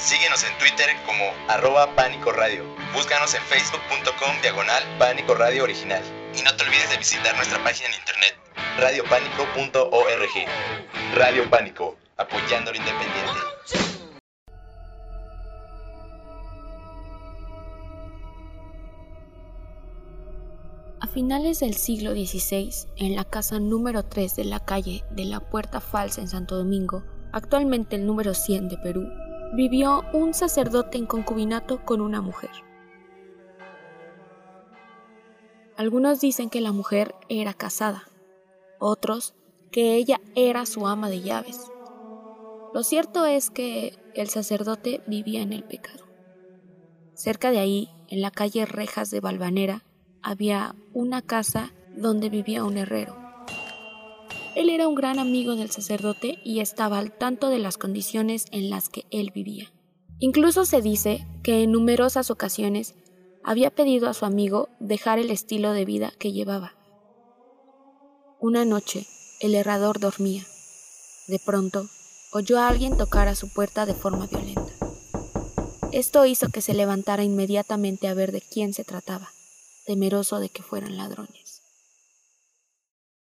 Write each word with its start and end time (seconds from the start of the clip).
Síguenos 0.00 0.42
en 0.44 0.56
Twitter 0.56 0.88
como 1.04 1.24
arroba 1.46 1.94
Pánico 1.94 2.32
Radio. 2.32 2.64
Búscanos 2.94 3.34
en 3.34 3.42
facebook.com 3.42 4.40
diagonal 4.40 4.82
Pánico 4.98 5.34
Radio 5.34 5.64
Original. 5.64 6.02
Y 6.34 6.40
no 6.40 6.56
te 6.56 6.64
olvides 6.64 6.88
de 6.88 6.96
visitar 6.96 7.36
nuestra 7.36 7.62
página 7.62 7.90
en 7.90 7.96
internet 7.96 8.34
radiopánico.org. 8.78 10.46
Radio 11.14 11.50
Pánico, 11.50 11.98
apoyando 12.16 12.70
lo 12.70 12.78
independiente. 12.78 13.40
A 21.00 21.06
finales 21.08 21.60
del 21.60 21.74
siglo 21.74 22.12
XVI, 22.12 22.88
en 22.96 23.16
la 23.16 23.26
casa 23.26 23.58
número 23.58 24.02
3 24.02 24.34
de 24.34 24.44
la 24.44 24.60
calle 24.60 25.04
de 25.10 25.26
la 25.26 25.40
Puerta 25.40 25.82
Falsa 25.82 26.22
en 26.22 26.28
Santo 26.28 26.56
Domingo, 26.56 27.04
actualmente 27.32 27.96
el 27.96 28.06
número 28.06 28.32
100 28.32 28.70
de 28.70 28.78
Perú, 28.78 29.06
vivió 29.52 30.04
un 30.12 30.34
sacerdote 30.34 30.98
en 30.98 31.06
concubinato 31.06 31.84
con 31.84 32.00
una 32.00 32.20
mujer. 32.20 32.50
Algunos 35.76 36.20
dicen 36.20 36.50
que 36.50 36.60
la 36.60 36.72
mujer 36.72 37.14
era 37.28 37.54
casada, 37.54 38.04
otros 38.78 39.34
que 39.72 39.94
ella 39.94 40.20
era 40.34 40.66
su 40.66 40.86
ama 40.86 41.08
de 41.08 41.22
llaves. 41.22 41.70
Lo 42.72 42.82
cierto 42.82 43.26
es 43.26 43.50
que 43.50 43.98
el 44.14 44.28
sacerdote 44.28 45.02
vivía 45.06 45.42
en 45.42 45.52
el 45.52 45.64
pecado. 45.64 46.06
Cerca 47.14 47.50
de 47.50 47.58
ahí, 47.58 47.88
en 48.08 48.20
la 48.20 48.30
calle 48.30 48.66
Rejas 48.66 49.10
de 49.10 49.20
Valvanera, 49.20 49.84
había 50.22 50.74
una 50.92 51.22
casa 51.22 51.72
donde 51.96 52.30
vivía 52.30 52.64
un 52.64 52.76
herrero. 52.76 53.19
Él 54.56 54.68
era 54.68 54.88
un 54.88 54.94
gran 54.94 55.18
amigo 55.18 55.54
del 55.54 55.70
sacerdote 55.70 56.38
y 56.44 56.60
estaba 56.60 56.98
al 56.98 57.16
tanto 57.16 57.48
de 57.48 57.58
las 57.58 57.78
condiciones 57.78 58.46
en 58.50 58.68
las 58.70 58.88
que 58.88 59.04
él 59.10 59.30
vivía. 59.34 59.72
Incluso 60.18 60.64
se 60.64 60.82
dice 60.82 61.26
que 61.42 61.62
en 61.62 61.72
numerosas 61.72 62.30
ocasiones 62.30 62.94
había 63.44 63.70
pedido 63.70 64.08
a 64.08 64.14
su 64.14 64.26
amigo 64.26 64.68
dejar 64.80 65.18
el 65.18 65.30
estilo 65.30 65.72
de 65.72 65.84
vida 65.84 66.12
que 66.18 66.32
llevaba. 66.32 66.74
Una 68.38 68.64
noche, 68.64 69.06
el 69.40 69.54
herrador 69.54 70.00
dormía. 70.00 70.44
De 71.28 71.38
pronto, 71.38 71.86
oyó 72.32 72.58
a 72.58 72.68
alguien 72.68 72.96
tocar 72.96 73.28
a 73.28 73.34
su 73.34 73.52
puerta 73.52 73.86
de 73.86 73.94
forma 73.94 74.26
violenta. 74.26 74.72
Esto 75.92 76.24
hizo 76.26 76.48
que 76.48 76.60
se 76.60 76.74
levantara 76.74 77.24
inmediatamente 77.24 78.08
a 78.08 78.14
ver 78.14 78.32
de 78.32 78.40
quién 78.40 78.74
se 78.74 78.84
trataba, 78.84 79.30
temeroso 79.86 80.38
de 80.38 80.48
que 80.48 80.62
fueran 80.62 80.96
ladrones. 80.96 81.49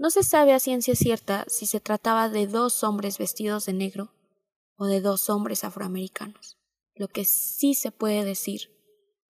No 0.00 0.08
se 0.08 0.22
sabe 0.22 0.54
a 0.54 0.60
ciencia 0.60 0.96
cierta 0.96 1.44
si 1.46 1.66
se 1.66 1.78
trataba 1.78 2.30
de 2.30 2.46
dos 2.46 2.84
hombres 2.84 3.18
vestidos 3.18 3.66
de 3.66 3.74
negro 3.74 4.14
o 4.76 4.86
de 4.86 5.02
dos 5.02 5.28
hombres 5.28 5.62
afroamericanos. 5.62 6.56
Lo 6.94 7.08
que 7.08 7.26
sí 7.26 7.74
se 7.74 7.90
puede 7.90 8.24
decir 8.24 8.70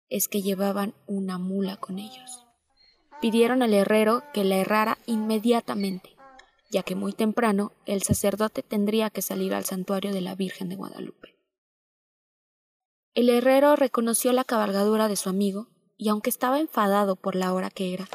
es 0.09 0.29
que 0.29 0.41
llevaban 0.41 0.95
una 1.09 1.37
mula 1.37 1.79
con 1.79 1.99
ellos. 1.99 2.45
Pidieron 3.21 3.61
al 3.65 3.75
herrero 3.75 4.23
que 4.33 4.45
la 4.45 4.55
errara 4.55 4.99
inmediatamente, 5.07 6.11
ya 6.71 6.85
que 6.85 6.95
muy 6.95 7.13
temprano 7.13 7.73
el 7.85 8.05
sacerdote 8.05 8.63
tendría 8.63 9.11
que 9.11 9.21
salir 9.21 9.55
al 9.55 9.65
santuario 9.65 10.13
de 10.13 10.21
la 10.21 10.37
Virgen 10.37 10.69
de 10.69 10.77
Guadalupe. 10.77 11.37
El 13.15 13.31
herrero 13.31 13.75
reconoció 13.75 14.33
la 14.33 14.45
cabalgadura 14.45 15.09
de 15.09 15.17
su 15.17 15.29
amigo 15.29 15.67
y 15.97 16.09
aunque 16.09 16.31
estaba 16.31 16.61
enfadado 16.61 17.17
por 17.17 17.35
la 17.35 17.53
hora 17.53 17.69
que 17.69 17.95
era, 17.95 18.07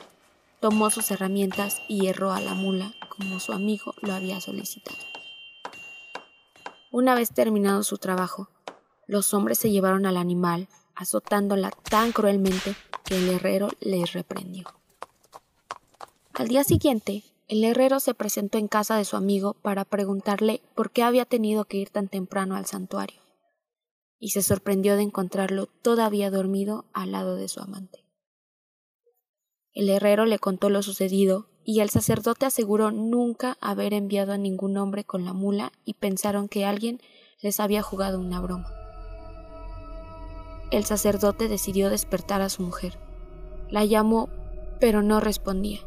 tomó 0.60 0.90
sus 0.90 1.12
herramientas 1.12 1.82
y 1.88 2.08
erró 2.08 2.32
a 2.32 2.42
la 2.42 2.54
mula 2.54 2.94
como 3.10 3.40
su 3.40 3.54
amigo 3.54 3.94
lo 4.02 4.14
había 4.14 4.42
solicitado. 4.42 4.98
Una 6.92 7.16
vez 7.16 7.32
terminado 7.34 7.84
su 7.84 7.98
trabajo, 7.98 8.50
los 9.06 9.34
hombres 9.34 9.60
se 9.60 9.72
llevaron 9.72 10.06
al 10.06 10.18
animal 10.18 10.68
azotándola 10.96 11.72
tan 11.90 12.12
cruelmente 12.12 12.76
que 13.06 13.18
el 13.18 13.30
herrero 13.30 13.70
les 13.80 14.14
reprendió. 14.14 14.66
Al 16.34 16.48
día 16.48 16.64
siguiente, 16.64 17.24
el 17.48 17.64
herrero 17.64 18.00
se 18.00 18.14
presentó 18.14 18.58
en 18.58 18.68
casa 18.68 18.98
de 18.98 19.06
su 19.06 19.16
amigo 19.16 19.54
para 19.54 19.86
preguntarle 19.86 20.62
por 20.76 20.92
qué 20.92 21.04
había 21.04 21.26
tenido 21.26 21.66
que 21.66 21.78
ir 21.78 21.90
tan 21.90 22.10
temprano 22.10 22.56
al 22.56 22.66
santuario, 22.66 23.22
y 24.20 24.30
se 24.30 24.42
sorprendió 24.42 24.96
de 24.96 25.04
encontrarlo 25.04 25.68
todavía 25.68 26.32
dormido 26.32 26.86
al 26.94 27.12
lado 27.12 27.36
de 27.36 27.48
su 27.48 27.62
amante. 27.62 28.07
El 29.78 29.90
herrero 29.90 30.26
le 30.26 30.40
contó 30.40 30.72
lo 30.72 30.82
sucedido 30.82 31.46
y 31.64 31.82
el 31.82 31.92
sacerdote 31.92 32.48
aseguró 32.48 32.90
nunca 32.90 33.60
haber 33.62 33.94
enviado 33.94 34.34
a 34.34 34.38
ningún 34.40 34.76
hombre 34.76 35.04
con 35.04 35.24
la 35.24 35.34
mula 35.34 35.72
y 35.86 35.94
pensaron 35.94 36.48
que 36.48 36.66
alguien 36.66 37.00
les 37.44 37.60
había 37.60 37.84
jugado 37.84 38.20
una 38.20 38.42
broma. 38.42 38.74
El 40.72 40.84
sacerdote 40.86 41.48
decidió 41.48 41.92
despertar 41.92 42.42
a 42.42 42.50
su 42.50 42.64
mujer. 42.64 42.98
La 43.70 43.86
llamó, 43.86 44.30
pero 44.80 45.04
no 45.04 45.20
respondía. 45.20 45.82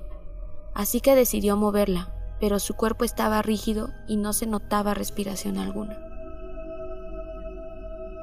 Así 0.72 1.00
que 1.00 1.16
decidió 1.16 1.56
moverla, 1.56 2.14
pero 2.38 2.60
su 2.60 2.74
cuerpo 2.74 3.04
estaba 3.04 3.42
rígido 3.42 3.90
y 4.06 4.18
no 4.18 4.32
se 4.34 4.46
notaba 4.46 4.94
respiración 4.94 5.58
alguna. 5.58 5.98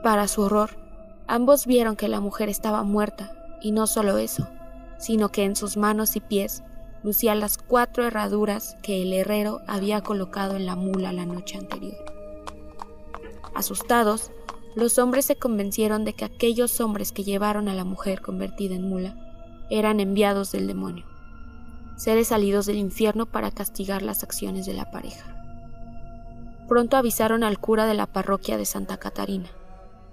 Para 0.02 0.30
su 0.30 0.44
horror, 0.44 0.78
ambos 1.28 1.66
vieron 1.66 1.98
que 1.98 2.08
la 2.08 2.22
mujer 2.22 2.48
estaba 2.48 2.84
muerta, 2.84 3.34
y 3.62 3.74
no 3.74 3.86
solo 3.86 4.18
eso, 4.18 4.48
sino 4.98 5.30
que 5.30 5.44
en 5.44 5.56
sus 5.56 5.78
manos 5.78 6.16
y 6.16 6.20
pies 6.20 6.64
lucía 7.04 7.36
las 7.36 7.58
cuatro 7.58 8.06
herraduras 8.06 8.78
que 8.82 9.02
el 9.02 9.14
herrero 9.14 9.62
había 9.68 10.02
colocado 10.02 10.56
en 10.56 10.66
la 10.66 10.76
mula 10.76 11.14
la 11.14 11.26
noche 11.26 11.58
anterior. 11.58 11.96
Asustados, 13.56 14.32
los 14.76 15.00
hombres 15.00 15.26
se 15.26 15.36
convencieron 15.36 16.06
de 16.06 16.14
que 16.14 16.26
aquellos 16.26 16.80
hombres 16.82 17.12
que 17.12 17.24
llevaron 17.24 17.68
a 17.68 17.74
la 17.74 17.84
mujer 17.84 18.22
convertida 18.22 18.76
en 18.76 18.88
mula 18.88 19.16
eran 19.70 20.00
enviados 20.00 20.52
del 20.52 20.68
demonio, 20.68 21.06
seres 21.96 22.28
salidos 22.28 22.66
del 22.66 22.78
infierno 22.78 23.26
para 23.26 23.52
castigar 23.52 24.02
las 24.02 24.24
acciones 24.24 24.66
de 24.66 24.74
la 24.74 24.92
pareja. 24.92 25.34
Pronto 26.68 26.98
avisaron 26.98 27.44
al 27.44 27.60
cura 27.60 27.86
de 27.86 27.94
la 27.94 28.06
parroquia 28.06 28.58
de 28.58 28.66
Santa 28.66 28.98
Catarina, 28.98 29.50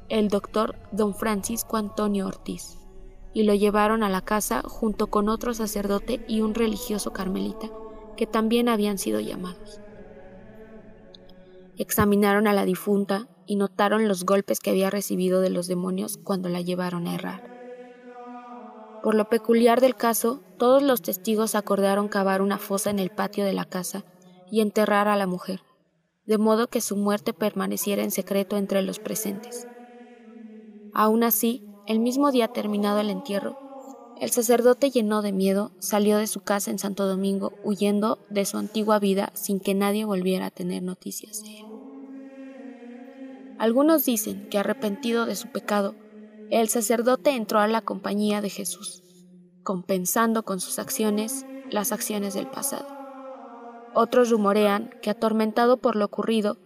el 0.09 0.29
doctor 0.29 0.77
don 0.93 1.15
Francisco 1.15 1.77
Antonio 1.77 2.27
Ortiz, 2.27 2.79
y 3.35 3.45
lo 3.45 3.55
llevaron 3.55 4.03
a 4.05 4.11
la 4.11 4.23
casa 4.23 4.63
junto 4.65 5.09
con 5.09 5.29
otro 5.29 5.55
sacerdote 5.55 6.23
y 6.27 6.41
un 6.43 6.55
religioso 6.55 7.13
carmelita 7.13 7.75
que 8.17 8.27
también 8.27 8.69
habían 8.71 8.99
sido 8.99 9.21
llamados. 9.21 9.83
Examinaron 11.77 12.49
a 12.49 12.55
la 12.55 12.65
difunta 12.65 13.29
y 13.47 13.57
notaron 13.57 14.09
los 14.09 14.25
golpes 14.25 14.61
que 14.61 14.71
había 14.71 14.91
recibido 14.91 15.41
de 15.41 15.51
los 15.51 15.67
demonios 15.69 16.17
cuando 16.19 16.49
la 16.49 16.63
llevaron 16.63 17.07
a 17.07 17.15
errar. 17.15 17.43
Por 19.01 19.15
lo 19.15 19.27
peculiar 19.27 19.81
del 19.81 19.97
caso, 19.97 20.45
todos 20.57 20.83
los 20.83 21.03
testigos 21.03 21.55
acordaron 21.55 22.09
cavar 22.09 22.43
una 22.43 22.59
fosa 22.59 22.91
en 22.91 22.99
el 22.99 23.11
patio 23.11 23.45
de 23.45 23.53
la 23.53 23.67
casa 23.67 24.07
y 24.49 24.61
enterrar 24.61 25.09
a 25.09 25.17
la 25.17 25.27
mujer, 25.27 25.63
de 26.25 26.39
modo 26.39 26.69
que 26.69 26.81
su 26.81 26.97
muerte 26.97 27.33
permaneciera 27.35 28.03
en 28.05 28.11
secreto 28.13 28.57
entre 28.57 28.83
los 28.83 29.01
presentes. 29.01 29.69
Aún 30.93 31.25
así, 31.25 31.65
el 31.87 32.01
mismo 32.01 32.33
día 32.33 32.49
terminado 32.49 33.01
el 33.01 33.11
entierro, 33.11 33.59
el 34.21 34.31
sacerdote 34.31 34.91
lleno 34.91 35.23
de 35.23 35.33
miedo 35.33 35.73
salió 35.81 36.19
de 36.19 36.27
su 36.27 36.41
casa 36.41 36.71
en 36.71 36.79
Santo 36.79 37.07
Domingo 37.07 37.59
huyendo 37.65 38.19
de 38.31 38.45
su 38.45 38.57
antigua 38.59 38.99
vida 38.99 39.33
sin 39.35 39.61
que 39.61 39.75
nadie 39.75 40.05
volviera 40.05 40.47
a 40.47 40.51
tener 40.51 40.83
noticias 40.83 41.43
de 41.43 41.59
él. 41.59 41.67
Algunos 43.59 44.05
dicen 44.05 44.49
que 44.49 44.59
arrepentido 44.59 45.27
de 45.27 45.37
su 45.37 45.49
pecado, 45.49 45.95
el 46.51 46.69
sacerdote 46.69 47.31
entró 47.31 47.59
a 47.61 47.69
la 47.69 47.83
compañía 47.83 48.41
de 48.41 48.51
Jesús, 48.51 49.03
compensando 49.63 50.45
con 50.45 50.61
sus 50.61 50.79
acciones 50.79 51.45
las 51.71 51.93
acciones 51.93 52.35
del 52.35 52.47
pasado. 52.47 52.87
Otros 53.95 54.31
rumorean 54.31 54.91
que 55.03 55.11
atormentado 55.11 55.79
por 55.79 55.97
lo 55.97 56.05
ocurrido, 56.05 56.59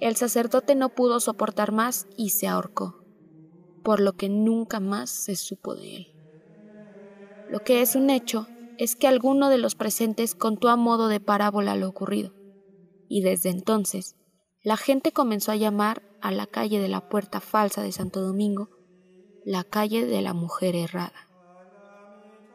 el 0.00 0.16
sacerdote 0.16 0.74
no 0.74 0.90
pudo 0.90 1.20
soportar 1.20 1.72
más 1.72 2.06
y 2.16 2.30
se 2.30 2.46
ahorcó, 2.48 3.05
por 3.86 4.00
lo 4.00 4.14
que 4.14 4.28
nunca 4.28 4.80
más 4.80 5.10
se 5.10 5.36
supo 5.36 5.76
de 5.76 5.94
él. 5.98 6.06
Lo 7.46 7.60
que 7.60 7.82
es 7.82 7.94
un 7.94 8.10
hecho 8.10 8.48
es 8.78 8.96
que 8.96 9.06
alguno 9.06 9.48
de 9.48 9.58
los 9.58 9.76
presentes 9.76 10.34
contó 10.34 10.70
a 10.70 10.76
modo 10.76 11.06
de 11.06 11.20
parábola 11.20 11.76
lo 11.76 11.88
ocurrido, 11.88 12.34
y 13.06 13.20
desde 13.20 13.50
entonces 13.50 14.16
la 14.64 14.76
gente 14.76 15.12
comenzó 15.12 15.52
a 15.52 15.56
llamar 15.56 16.02
a 16.20 16.32
la 16.32 16.48
calle 16.48 16.80
de 16.80 16.88
la 16.88 17.00
Puerta 17.00 17.40
Falsa 17.40 17.80
de 17.80 17.92
Santo 17.92 18.22
Domingo 18.22 18.70
la 19.44 19.62
calle 19.62 20.04
de 20.04 20.20
la 20.20 20.34
mujer 20.34 20.74
errada. 20.74 21.30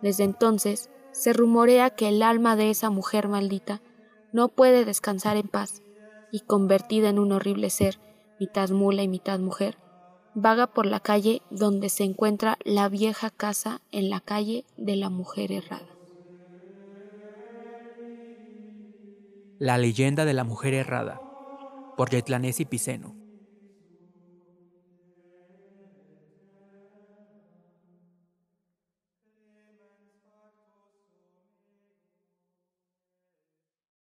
Desde 0.02 0.26
entonces 0.26 0.90
se 1.14 1.32
rumorea 1.32 1.92
que 1.92 2.10
el 2.10 2.24
alma 2.24 2.58
de 2.58 2.72
esa 2.72 2.90
mujer 2.90 3.30
maldita 3.30 3.82
no 4.34 4.50
puede 4.50 4.84
descansar 4.84 5.38
en 5.38 5.48
paz 5.48 5.82
y 6.30 6.42
convertida 6.42 7.08
en 7.08 7.20
un 7.20 7.32
horrible 7.32 7.70
ser, 7.70 8.02
mitad 8.38 8.70
mula 8.72 9.04
y 9.04 9.08
mitad 9.08 9.40
mujer, 9.40 9.78
vaga 10.34 10.68
por 10.68 10.86
la 10.86 11.00
calle 11.00 11.42
donde 11.50 11.90
se 11.90 12.04
encuentra 12.04 12.58
la 12.64 12.90
vieja 12.90 13.30
casa 13.30 13.82
en 13.92 14.10
la 14.10 14.22
calle 14.22 14.66
de 14.78 14.96
la 14.96 15.10
mujer 15.10 15.52
errada. 15.52 15.98
La 19.60 19.78
leyenda 19.78 20.26
de 20.26 20.34
la 20.34 20.44
mujer 20.44 20.74
errada 20.74 21.22
por 21.96 22.10
Yetlanesi 22.10 22.66
Piceno. 22.66 23.21